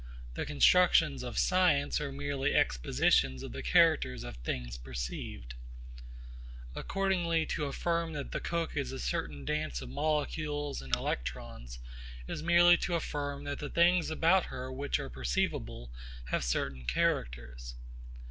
[0.33, 5.53] The constructions of science are merely expositions of the characters of things perceived.
[6.73, 11.77] Accordingly to affirm that the cook is a certain dance of molecules and electrons
[12.27, 15.91] is merely to affirm that the things about her which are perceivable
[16.31, 17.75] have certain characters.